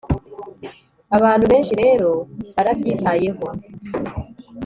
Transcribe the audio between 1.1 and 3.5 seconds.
abantu benshi rero barabyitayeho,